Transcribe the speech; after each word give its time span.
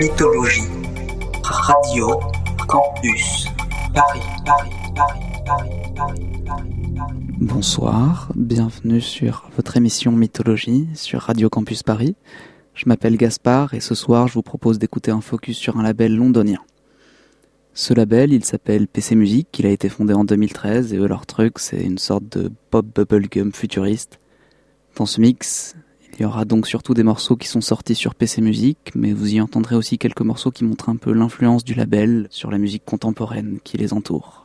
mythologie. 0.00 0.62
Radio 1.44 2.18
Campus 2.66 3.48
Paris, 3.92 4.20
Paris, 4.46 4.70
Paris, 4.96 5.20
Paris, 5.44 5.70
Paris, 5.94 6.70
Bonsoir, 7.38 8.32
bienvenue 8.34 9.02
sur 9.02 9.50
votre 9.56 9.76
émission 9.76 10.12
Mythologie 10.12 10.88
sur 10.94 11.20
Radio 11.20 11.50
Campus 11.50 11.82
Paris. 11.82 12.16
Je 12.72 12.84
m'appelle 12.86 13.18
Gaspard 13.18 13.74
et 13.74 13.80
ce 13.80 13.94
soir 13.94 14.26
je 14.26 14.32
vous 14.32 14.42
propose 14.42 14.78
d'écouter 14.78 15.10
un 15.10 15.20
focus 15.20 15.58
sur 15.58 15.76
un 15.76 15.82
label 15.82 16.16
londonien. 16.16 16.60
Ce 17.74 17.92
label, 17.92 18.32
il 18.32 18.42
s'appelle 18.42 18.88
PC 18.88 19.16
Music, 19.16 19.48
il 19.58 19.66
a 19.66 19.70
été 19.70 19.90
fondé 19.90 20.14
en 20.14 20.24
2013 20.24 20.94
et 20.94 20.96
leur 20.96 21.26
truc, 21.26 21.58
c'est 21.58 21.82
une 21.82 21.98
sorte 21.98 22.38
de 22.38 22.50
pop 22.70 22.86
bubblegum 22.86 23.52
futuriste. 23.52 24.18
Dans 24.96 25.04
ce 25.04 25.20
mix, 25.20 25.76
il 26.20 26.24
y 26.24 26.26
aura 26.26 26.44
donc 26.44 26.66
surtout 26.66 26.92
des 26.92 27.02
morceaux 27.02 27.34
qui 27.34 27.48
sont 27.48 27.62
sortis 27.62 27.94
sur 27.94 28.14
PC 28.14 28.42
Music, 28.42 28.76
mais 28.94 29.14
vous 29.14 29.36
y 29.36 29.40
entendrez 29.40 29.74
aussi 29.74 29.96
quelques 29.96 30.20
morceaux 30.20 30.50
qui 30.50 30.64
montrent 30.64 30.90
un 30.90 30.96
peu 30.96 31.12
l'influence 31.12 31.64
du 31.64 31.72
label 31.72 32.26
sur 32.28 32.50
la 32.50 32.58
musique 32.58 32.84
contemporaine 32.84 33.58
qui 33.64 33.78
les 33.78 33.94
entoure. 33.94 34.44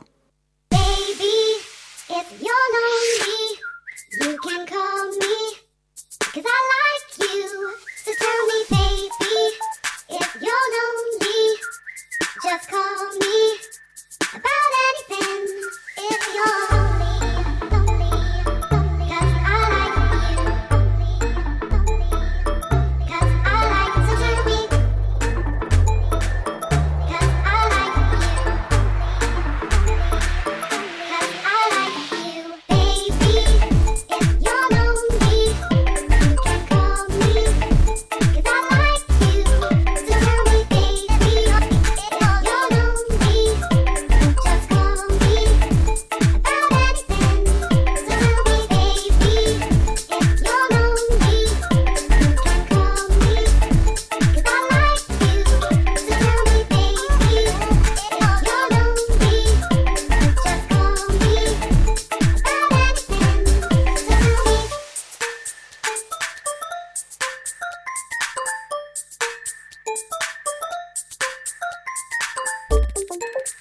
Thanks. 73.18 73.55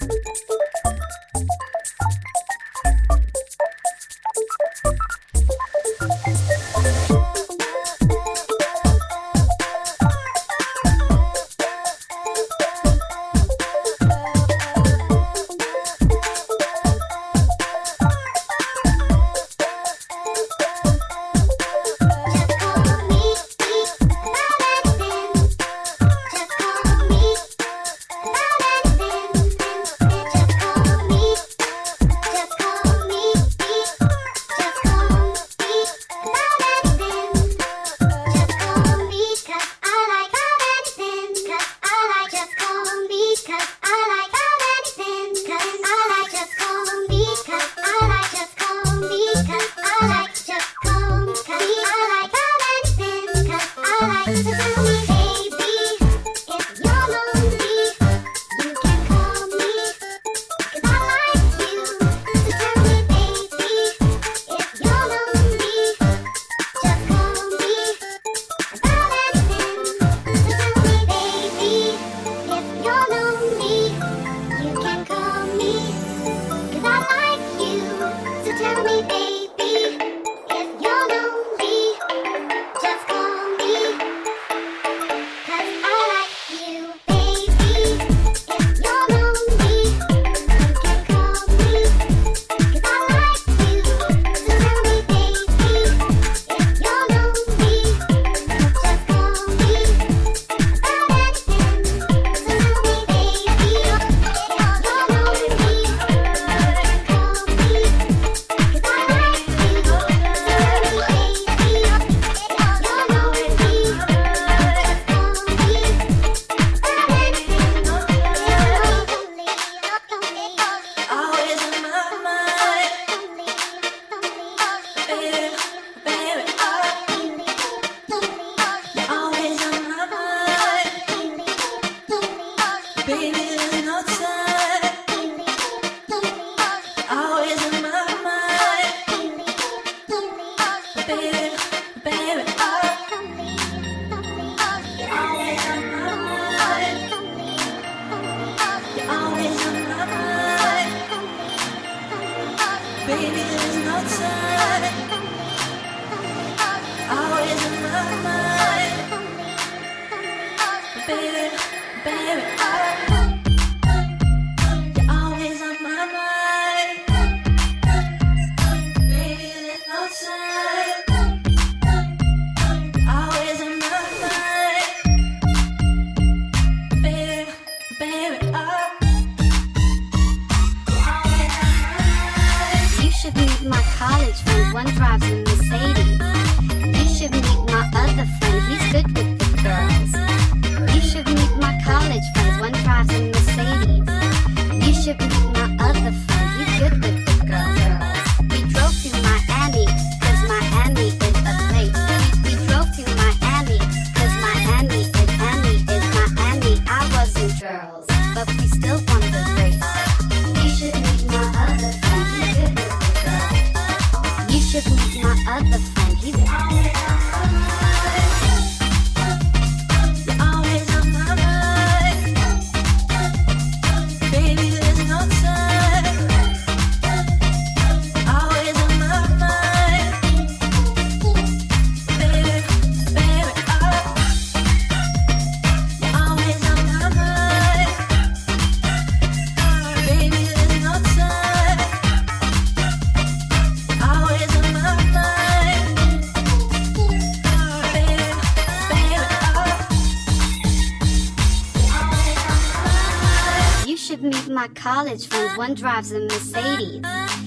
college 254.86 255.26
friends, 255.26 255.58
one 255.58 255.74
drives 255.74 256.12
a 256.12 256.20
Mercedes. 256.20 257.02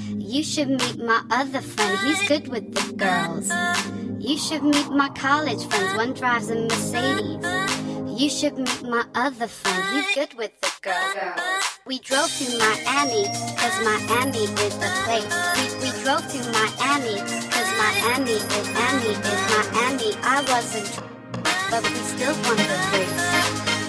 You 0.09 0.43
should 0.43 0.71
meet 0.71 0.99
my 0.99 1.23
other 1.31 1.61
friend, 1.61 1.97
he's 2.01 2.21
good 2.27 2.49
with 2.49 2.75
the 2.75 2.93
girls. 2.95 3.49
You 4.19 4.37
should 4.37 4.65
meet 4.65 4.91
my 4.91 5.09
college 5.11 5.65
friends, 5.69 5.97
one 5.97 6.15
drives 6.15 6.51
a 6.51 6.57
Mercedes. 6.57 7.39
You 8.21 8.29
should 8.29 8.59
meet 8.59 8.83
my 8.83 9.05
other 9.15 9.47
friend, 9.47 9.85
he's 9.95 10.17
good 10.17 10.35
with 10.35 10.51
the 10.61 10.73
girls. 10.83 11.15
We 11.87 12.01
drove 12.01 12.27
to 12.27 12.47
Miami, 12.59 13.27
cause 13.55 13.77
Miami 13.87 14.43
is 14.67 14.75
the 14.83 14.91
place. 15.07 15.31
We, 15.55 15.65
we 15.79 15.91
drove 16.03 16.27
to 16.35 16.41
Miami, 16.59 17.23
cause 17.55 17.71
Miami 17.79 18.33
is 18.33 18.69
Miami 18.75 19.15
is 19.15 19.43
Miami. 19.55 20.11
I 20.27 20.43
wasn't, 20.51 20.91
but 21.71 21.85
we 21.85 22.01
still 22.13 22.35
won 22.43 22.57
the 22.57 22.79
race. 22.91 23.17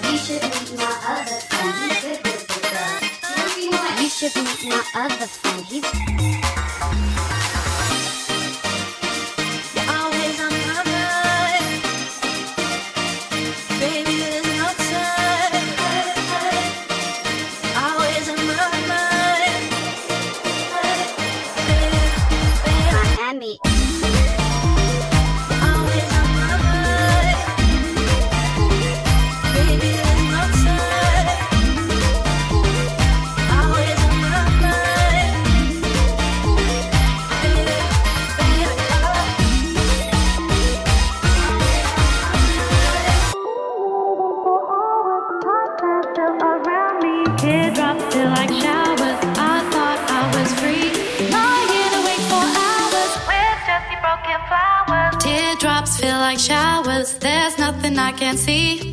You 0.06 0.18
should 0.18 0.42
meet 0.54 0.78
my 0.78 0.94
other 1.18 1.40
friend, 1.50 1.90
he's 1.90 2.18
good 2.18 2.29
You 3.62 4.08
should 4.08 4.34
meet 4.36 4.64
my 4.64 4.82
other 4.94 5.26
friend. 5.26 5.66
He's 5.66 7.39
fancy. 58.30 58.89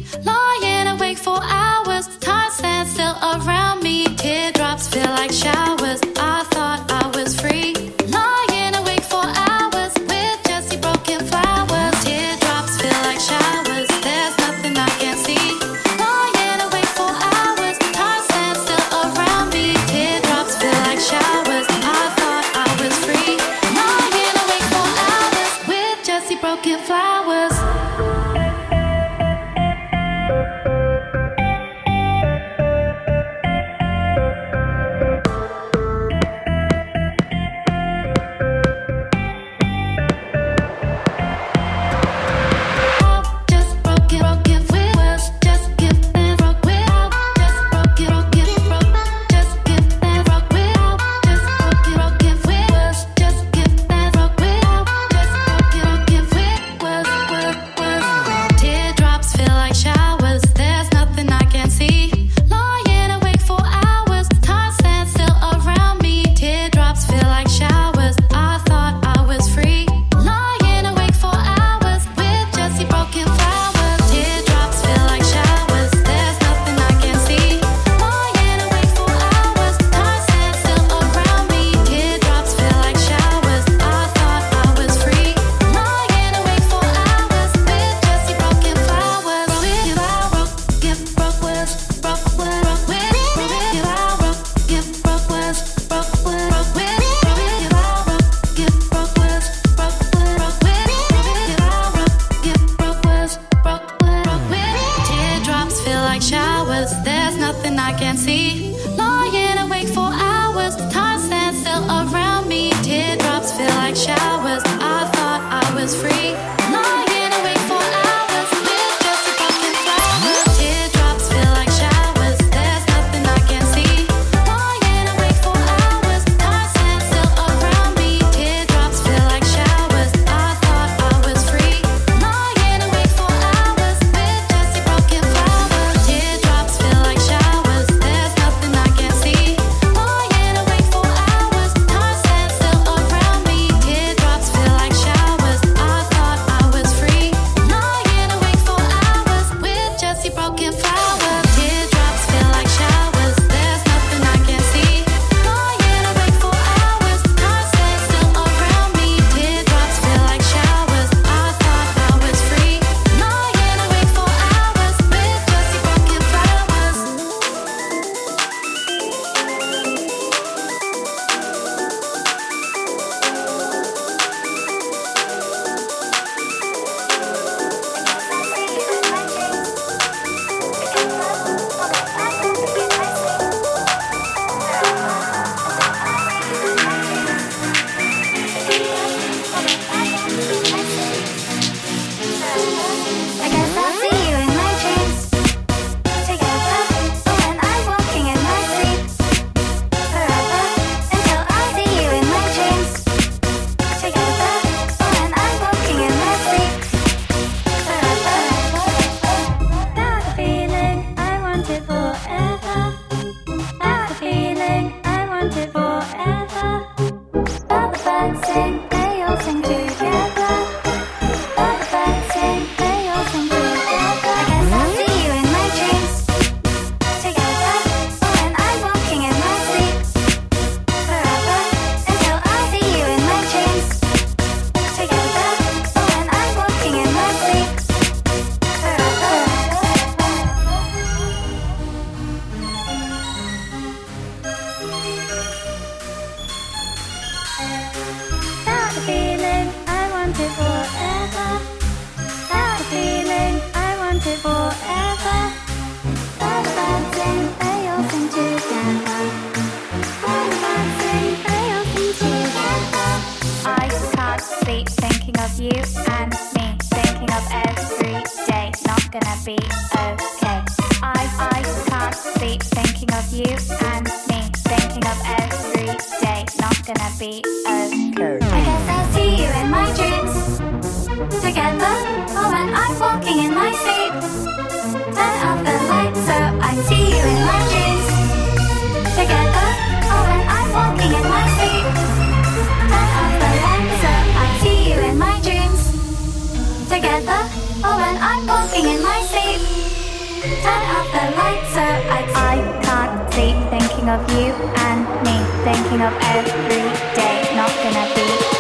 lights 301.36 301.76
out. 301.78 302.02
I 302.10 302.22
can't 302.32 303.34
sleep 303.34 303.58
thinking 303.70 304.10
of 304.10 304.22
you 304.32 304.54
and 304.88 305.02
me, 305.26 305.38
thinking 305.64 306.02
of 306.02 306.14
every 306.36 306.86
day. 307.16 307.56
Not 307.56 307.72
gonna 307.84 308.06
be. 308.16 308.57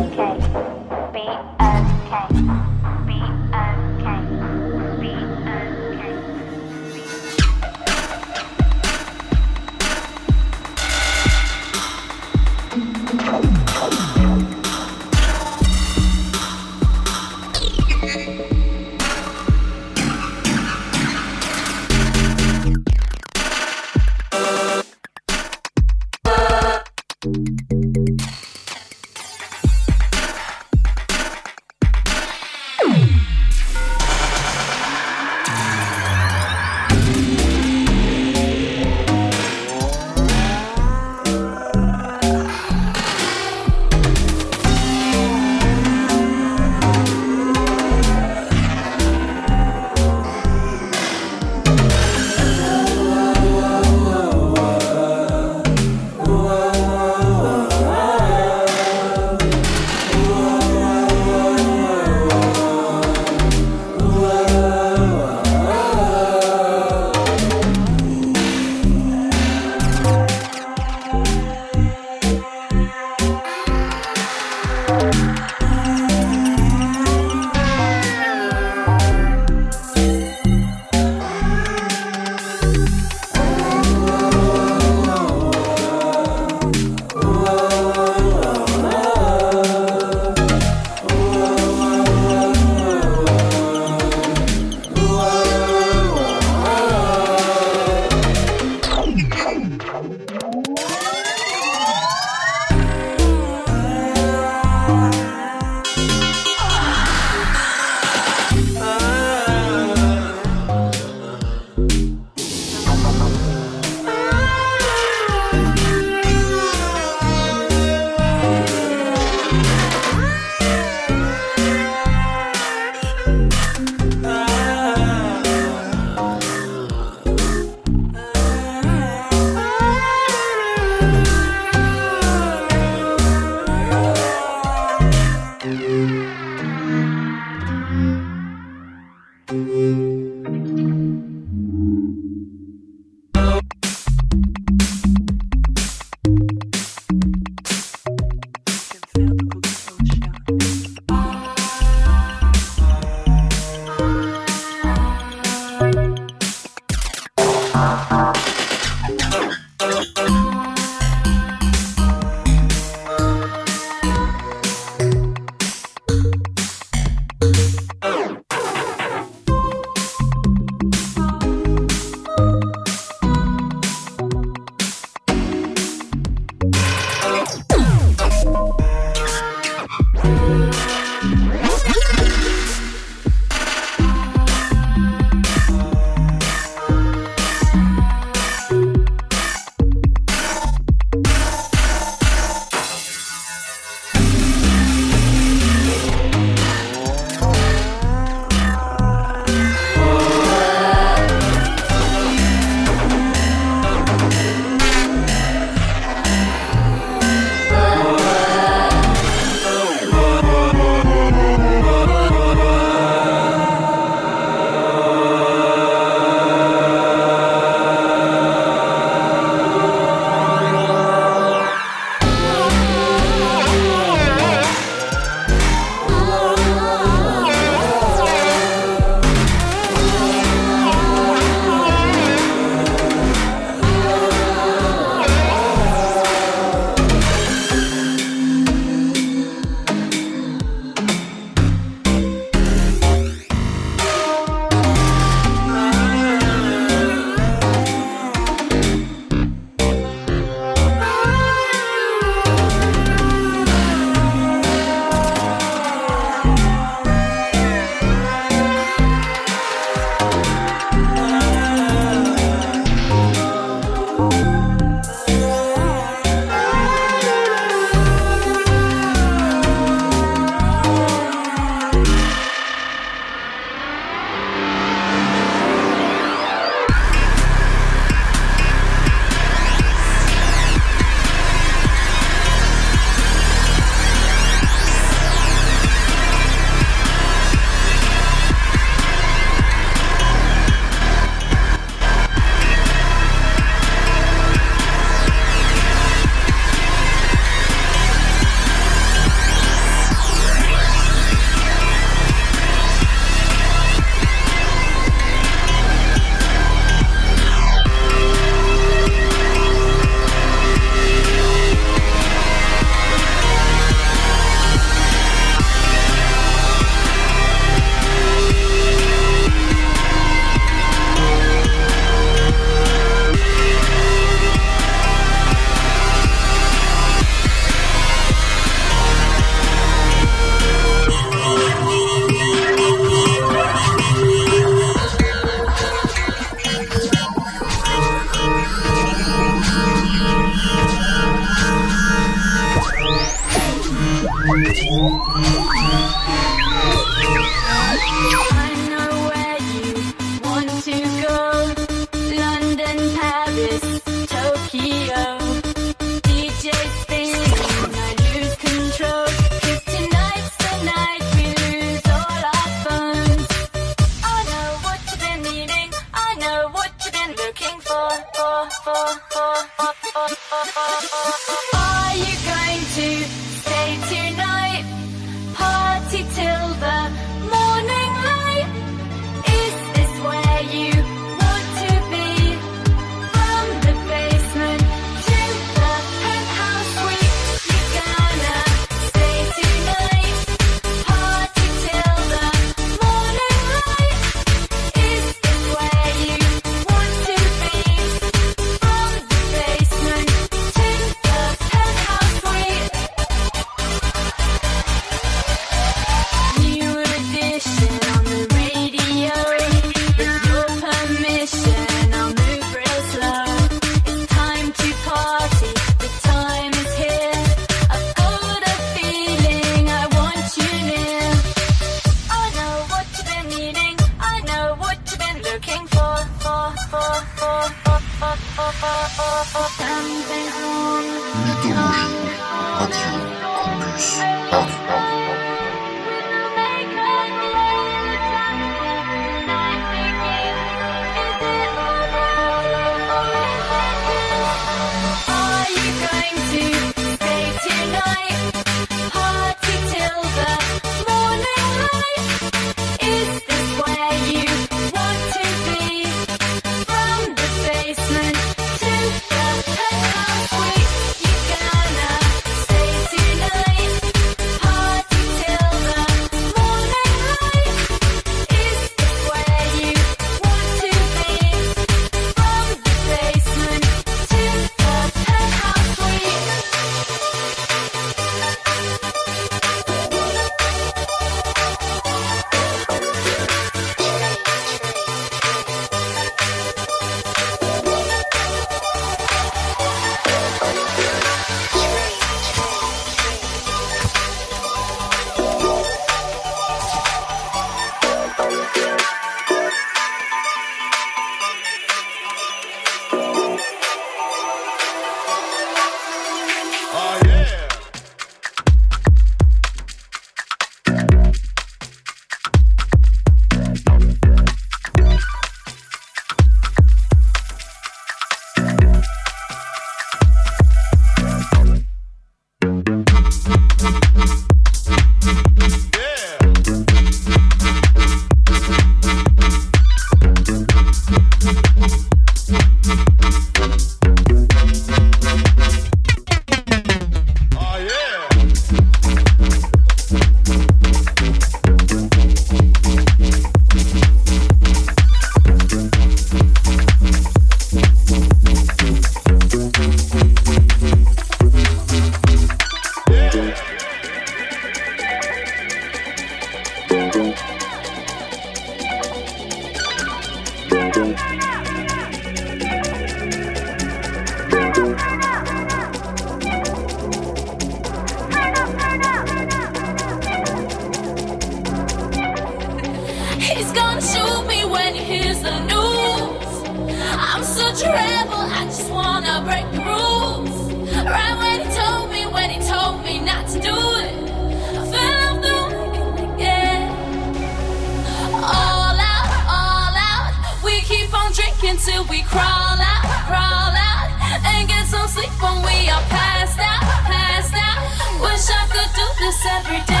till 591.85 592.05
we 592.05 592.21
crawl 592.21 592.77
out, 592.77 593.03
crawl 593.25 593.73
out, 593.73 594.09
and 594.45 594.67
get 594.67 594.85
some 594.85 595.07
sleep 595.07 595.31
when 595.41 595.57
we 595.63 595.89
are 595.89 596.03
passed 596.09 596.59
out, 596.59 596.81
passed 597.09 597.55
out. 597.55 598.21
Wish 598.21 598.49
I 598.49 598.67
could 598.69 598.91
do 598.93 599.07
this 599.19 599.45
every 599.47 599.81
day. 599.85 600.00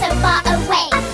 so 0.00 0.10
far 0.20 0.42
away. 0.46 1.13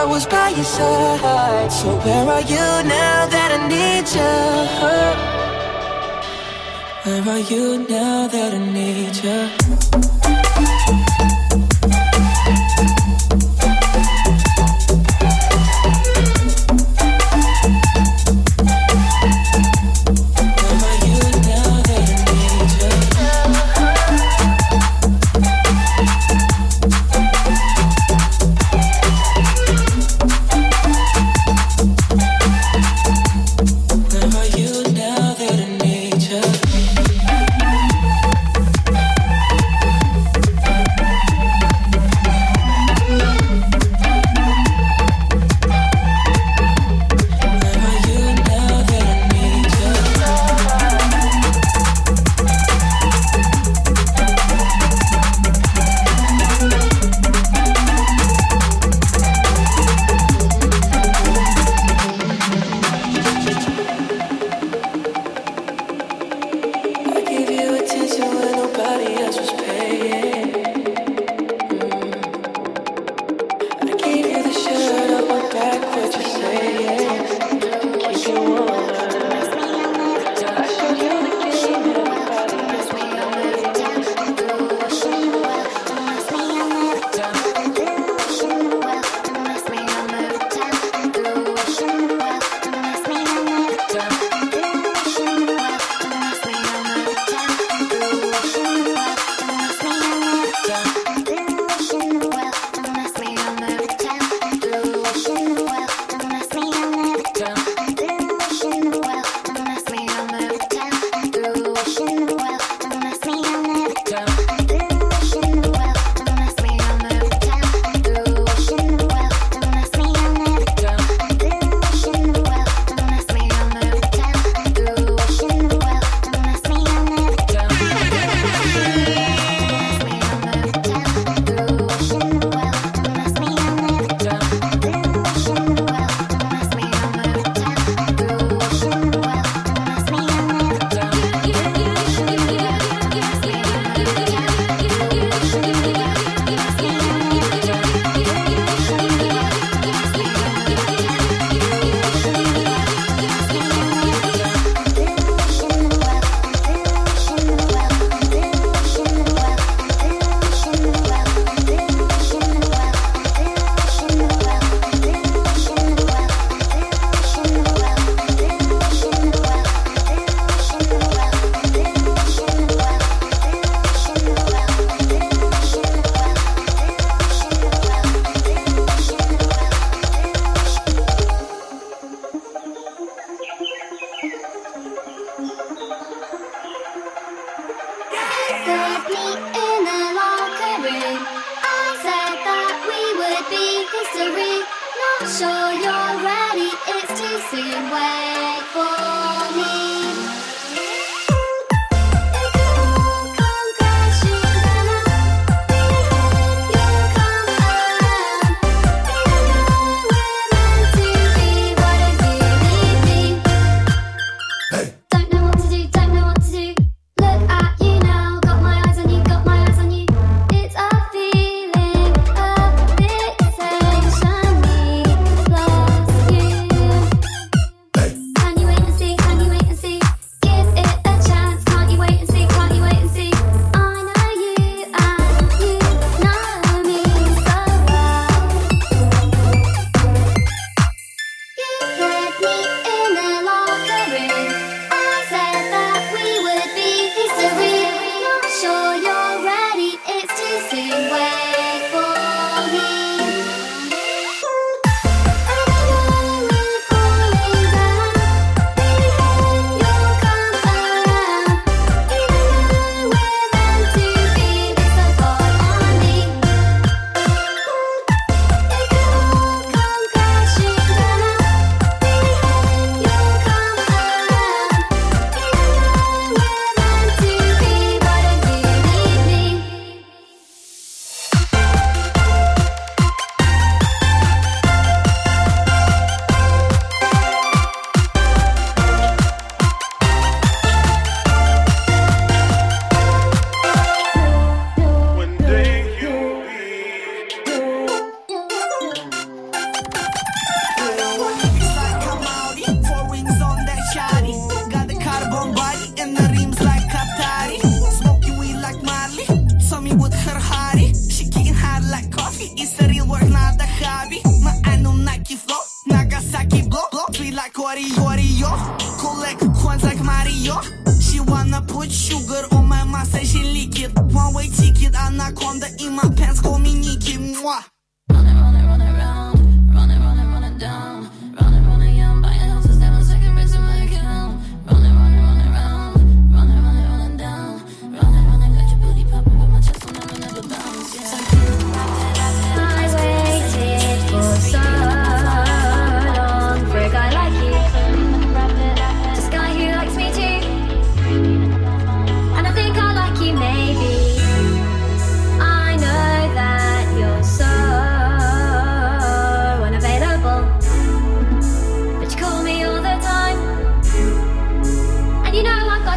I 0.00 0.04
was 0.04 0.26
by 0.26 0.50
your 0.50 0.64
side. 0.64 1.72
So 1.72 1.88
where 2.04 2.28
are 2.34 2.40
you 2.40 2.66
now 2.94 3.26
that 3.34 3.50
I 3.58 3.60
need 3.66 4.06
you? 4.16 4.34
Where 7.04 7.34
are 7.34 7.42
you 7.50 7.84
now 7.88 8.28
that 8.28 8.54
I 8.54 8.58
need 8.58 9.16
you? 9.24 10.17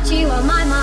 You 0.09 0.27
on 0.27 0.47
my 0.47 0.63
mind. 0.65 0.80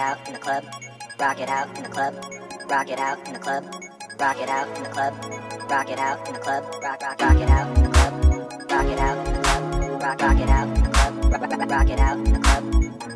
out 0.00 0.26
in 0.26 0.32
the 0.32 0.38
club, 0.38 0.64
rock 1.18 1.38
it 1.38 1.48
out 1.48 1.76
in 1.76 1.82
the 1.82 1.88
club, 1.88 2.14
rock 2.70 2.88
it 2.88 2.98
out 2.98 3.26
in 3.26 3.34
the 3.34 3.38
club, 3.38 3.64
rock 4.18 4.40
it 4.40 4.48
out 4.48 4.76
in 4.76 4.82
the 4.82 4.88
club, 4.88 5.14
rock 5.70 5.90
it 5.90 5.98
out 5.98 6.26
in 6.26 6.32
the 6.32 6.40
club, 6.40 6.64
rock 6.82 7.02
rock 7.02 7.20
rock 7.20 7.36
it 7.36 7.50
out 7.50 7.76
in 7.76 7.82
the 7.84 7.90
club, 7.90 8.70
rock 8.70 8.88
it 8.88 8.98
out 8.98 9.26
in 9.26 9.32
the 9.34 9.40
club, 9.40 10.02
rock 10.02 10.22
rock 10.22 10.40
it 10.40 10.48
out 10.48 10.68
in 10.68 10.82
the 10.82 10.90
club, 10.90 11.32
rock 11.32 11.42
rock 11.42 11.70
rock 11.70 11.90
it 11.90 12.00
out 12.00 12.16
in 12.16 12.32
the 12.32 12.40
club, 12.40 12.64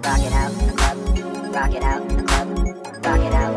rock 0.05 0.20
it 0.20 0.32
out 0.32 0.53
in 0.53 0.66
the 0.66 0.74
club, 0.76 1.55
rock 1.55 1.72
it 1.72 1.82
out 1.82 2.03
in 2.11 2.16
the 2.16 2.22
club, 2.22 3.05
rock 3.05 3.20
it 3.20 3.32
out. 3.32 3.53